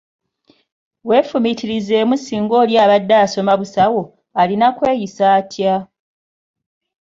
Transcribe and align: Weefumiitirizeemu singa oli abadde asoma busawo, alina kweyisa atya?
Weefumiitirizeemu 1.07 2.15
singa 2.17 2.55
oli 2.61 2.73
abadde 2.83 3.15
asoma 3.25 3.53
busawo, 3.59 4.01
alina 4.41 4.67
kweyisa 4.77 5.23
atya? 5.39 5.73